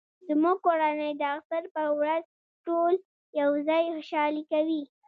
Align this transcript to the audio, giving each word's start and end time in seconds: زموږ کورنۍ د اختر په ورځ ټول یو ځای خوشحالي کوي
زموږ 0.27 0.57
کورنۍ 0.65 1.11
د 1.17 1.21
اختر 1.35 1.63
په 1.75 1.83
ورځ 1.99 2.23
ټول 2.65 2.93
یو 3.39 3.49
ځای 3.67 3.81
خوشحالي 3.95 4.43
کوي 4.51 4.81